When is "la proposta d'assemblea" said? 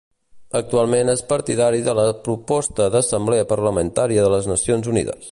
1.99-3.47